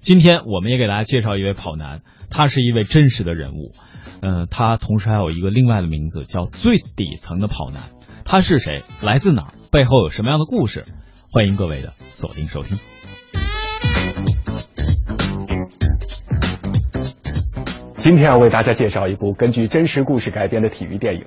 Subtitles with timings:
[0.00, 2.00] 今天我们也给大家介绍一位跑男，
[2.30, 3.72] 他是一位真实的人物，
[4.22, 7.82] 嗯、他同时还有一个另外的名字叫最底层的跑男。
[8.24, 8.82] 他是谁？
[9.02, 9.52] 来自哪儿？
[9.70, 10.84] 背后有什么样的故事？
[11.30, 12.78] 欢迎各位的锁定收听。
[17.98, 21.26] 今天要为大家介绍一部根据真实故事改编的体育电影。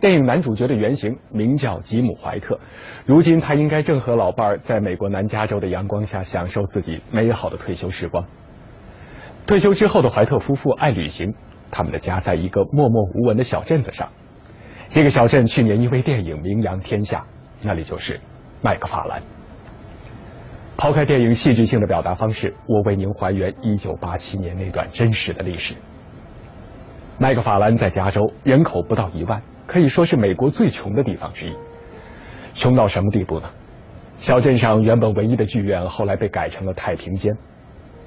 [0.00, 2.58] 电影男主角的原型名叫吉姆·怀特，
[3.04, 8.24] 如今他应该正和老伴儿在美国南加州的阳光下享受自己美好的退休时光。
[9.46, 11.34] 退休之后的怀特夫妇爱旅行，
[11.70, 14.08] 他们的家在一个默默无闻的小镇子上。
[14.88, 17.26] 这个小镇去年因为电影名扬天下，
[17.62, 18.20] 那里就是
[18.62, 19.22] 麦克法兰。
[20.78, 25.74] 抛开电影戏剧性的表达方式，我为您还原1987年那段真实的历史。
[27.22, 31.54] 麦克法兰在加州，人口不到一万，可以说是美国最穷的地方之一。
[32.54, 33.50] 穷到什么地步呢？
[34.16, 37.36] 小镇上原本唯一的剧院后来被改成了太平间。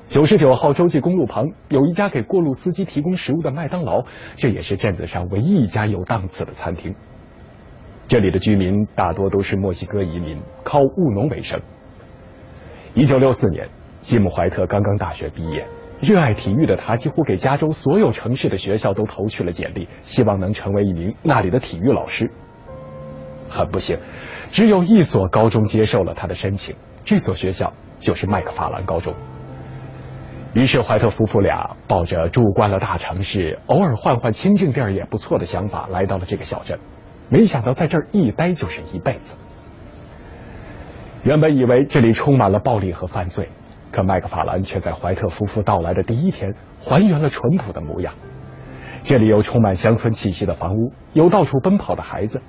[0.06, 4.04] 九十九号洲际公路旁有一家给过路司机提供食物的麦当劳，
[4.36, 6.96] 这也是镇子上唯一一家有档次的餐厅。
[8.08, 11.62] 这里的居民大多都是墨西哥移民，靠务农为生。
[12.96, 13.70] 一九六四年，
[14.02, 15.68] 吉姆·怀特刚刚大学毕业。
[16.04, 22.30] 热爱体育的他，几乎给加州所有城市的学校都投去了简历，希望能成为一名那里的体育老师。
[23.50, 23.98] 很不幸，
[24.52, 29.14] 只有一所高中接受了他的申请，这所学校就是麦克法兰高中。
[30.54, 36.80] 于是，怀特夫妇俩抱着住惯了大城市，偶尔换换清静地儿也不错的想法，来到了这个小镇。
[37.30, 39.38] 没想到在这儿一待就是一辈子。
[41.24, 43.48] 原本以为这里充满了暴力和犯罪。
[43.94, 48.16] 可麦克法兰却在怀特夫妇到来的第一天还原了淳朴的模样。
[49.04, 52.42] 这里有充满乡村气息的房屋，有到处奔跑的孩子，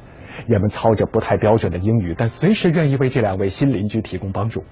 [0.47, 4.65] 人们操着不太标准的英语，但随时愿意为这两位新邻居提供帮助。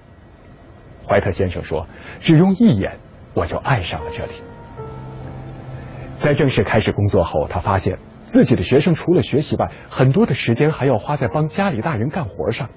[1.07, 1.85] 怀特先生说
[2.19, 2.97] ：“只用一眼，
[3.35, 4.31] 我就爱上了这里。”
[6.15, 12.69] 在正式开始工作后，他发现自己的学生除了学习外，很多的时间还要花在帮家里大人干活上。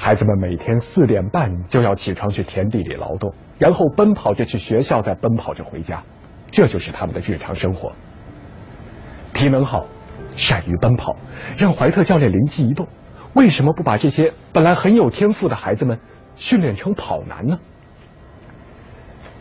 [0.00, 6.04] 孩子们每天四点半就要起床去田地里劳动，然后奔跑着去学校，再奔跑着回家，
[6.52, 7.90] 这就是他们的日常生活。
[9.34, 9.86] 体能好，
[10.36, 11.16] 善于奔跑，
[11.58, 12.86] 让怀特教练灵机一动：
[13.34, 15.98] 为什么不把这些本来很有天赋的孩子们
[16.36, 17.58] 训练成跑男呢？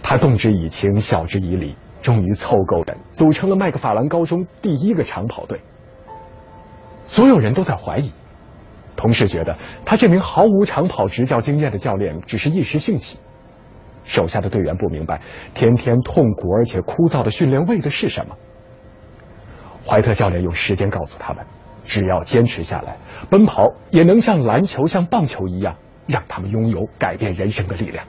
[0.02, 5.62] 他动之以情，晓之以理，终于凑够人，组成了麦克法兰高中第一个长跑队。
[7.04, 8.12] 所有人都在怀疑。
[8.98, 13.18] 同事觉得他这名毫无长跑执教经验的教练只是一时兴起，
[14.04, 15.22] 手下的队员不明白
[15.54, 18.36] 天天痛苦而且枯燥的训练为的是什么。
[19.86, 21.46] 怀特教练用时间告诉他们，
[21.86, 22.98] 只要坚持下来，
[23.30, 25.78] 奔跑也能像篮球、像棒球一样，
[26.08, 28.06] 让他们拥有改变人生的力量。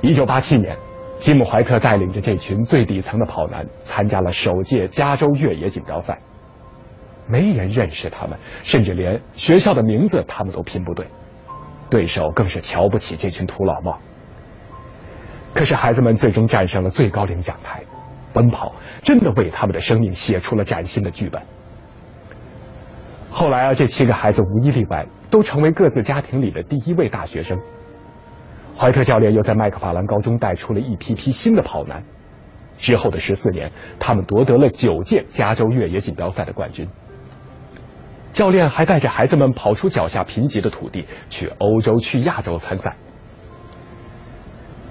[0.00, 0.76] 一九八七年，
[1.16, 6.20] 吉姆·怀特带领着这群最底层的跑男参加了首届加州越野锦标赛。
[7.28, 11.06] 没人认识他们，甚至连学校的名字他们都拼不对，
[11.90, 13.98] 对手更是瞧不起这群土老帽。
[15.54, 17.82] 可是孩子们最终战胜了最高领奖台，
[18.32, 21.42] 奔跑真的为他们的生命写出了崭新的剧本。
[23.30, 27.58] 后来啊，这七个孩子无一例外都成为各自家庭里的第一位大学生。
[28.76, 32.02] 怀特教练又在麦克法兰高中带出了一批批新的跑男，
[32.76, 36.88] 之后的十四年，他们夺得了九届加州越野锦标赛的冠军。
[38.38, 42.94] 教练还带着孩子们跑出脚下贫瘠的土地，去欧洲、去亚洲参赛。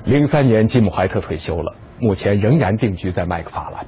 [0.03, 3.85] 零三年，吉姆·怀特退休了，目前仍然定居在麦克法兰。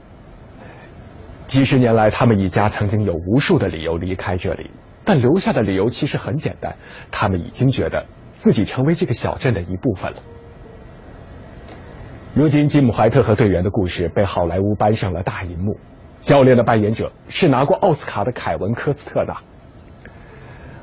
[1.46, 4.72] 几十年来，他们一家曾经有无数的理由离开这里，
[5.04, 6.78] 但留下的理由其实很简单：
[7.12, 10.18] 他们已经觉得自己成为这个小镇的一部分了。
[12.34, 15.78] 如今，吉姆·怀特和队员的故事被好莱坞搬上了大银幕。
[16.22, 19.36] 教练的扮演者是拿过奥斯卡的凯文·科斯特纳。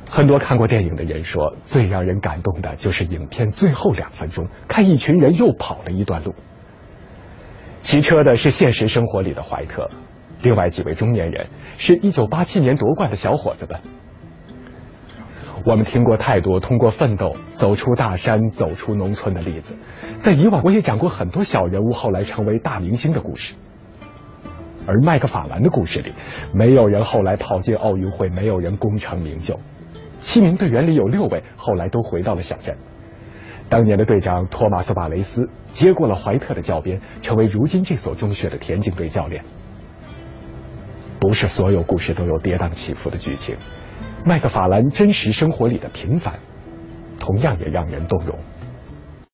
[0.08, 6.34] 很多看过电影的人说，最让人感动的就是影片最后两分钟，看一群人又跑了一段路。
[7.82, 9.90] 骑车的是现实生活里的怀特，
[10.42, 13.80] 另外几位中年人是一九八七年夺冠的小伙子们。
[15.64, 19.76] 我们听过太多通过奋斗走出大山、走出农村的例子，
[20.18, 23.54] 在以往我也讲过很多小人物后来成为大明星的故事。
[24.86, 26.12] 而麦克法兰的故事里，
[26.54, 29.58] 没有人后来跑进奥运会，没有人功成名就。
[30.26, 32.76] 七名队员里有六位后来都回到了小镇。
[33.68, 39.44] 当年的队长托马斯·瓦雷斯接过了怀特的教鞭，成为如今这所中学的田径队教练。
[41.20, 43.56] 不是所有故事都有跌宕起伏的剧情，
[44.24, 46.40] 麦克法兰真实生活里的平凡，
[47.20, 48.36] 同样也让人动容。